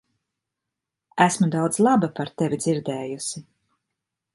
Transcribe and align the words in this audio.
Esmu 1.27 1.51
daudz 1.57 1.75
laba 1.89 2.11
par 2.21 2.35
tevi 2.43 2.63
dzirdējusi. 2.67 3.49